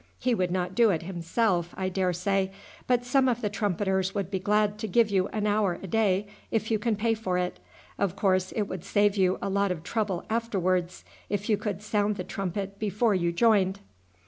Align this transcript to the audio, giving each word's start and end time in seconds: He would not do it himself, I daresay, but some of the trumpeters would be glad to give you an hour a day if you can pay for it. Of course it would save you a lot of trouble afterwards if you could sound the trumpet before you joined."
He 0.17 0.33
would 0.33 0.49
not 0.49 0.73
do 0.73 0.89
it 0.89 1.03
himself, 1.03 1.75
I 1.77 1.87
daresay, 1.87 2.49
but 2.87 3.05
some 3.05 3.27
of 3.29 3.41
the 3.41 3.51
trumpeters 3.51 4.15
would 4.15 4.31
be 4.31 4.39
glad 4.39 4.79
to 4.79 4.87
give 4.87 5.11
you 5.11 5.27
an 5.27 5.45
hour 5.45 5.77
a 5.83 5.85
day 5.85 6.25
if 6.49 6.71
you 6.71 6.79
can 6.79 6.95
pay 6.95 7.13
for 7.13 7.37
it. 7.37 7.59
Of 7.99 8.15
course 8.15 8.51
it 8.53 8.63
would 8.63 8.83
save 8.83 9.15
you 9.15 9.37
a 9.43 9.49
lot 9.51 9.71
of 9.71 9.83
trouble 9.83 10.25
afterwards 10.27 11.05
if 11.29 11.49
you 11.49 11.55
could 11.55 11.83
sound 11.83 12.15
the 12.15 12.23
trumpet 12.23 12.79
before 12.79 13.13
you 13.13 13.31
joined." 13.31 13.79